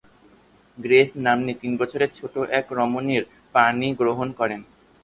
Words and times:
Grace 0.77 1.09
নাম্নী 1.17 1.53
তিন 1.53 1.71
বছরের 1.77 2.11
ছোট 2.13 2.33
এক 2.51 2.65
রমণীর 2.71 3.23
পাণিগ্রহণ 3.55 4.27
করেন 4.31 4.61
তিনি। 4.61 4.77